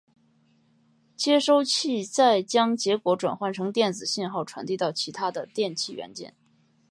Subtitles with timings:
[1.15, 6.33] 接收器再将结果转换成电子信号传递到其它的电气元件。